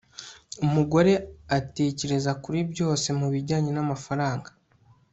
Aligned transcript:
umugore 0.65 1.13
atekereza 1.57 2.31
kuri 2.43 2.59
byose 2.71 3.07
mubijyanye 3.19 3.71
namafaranga 3.73 4.49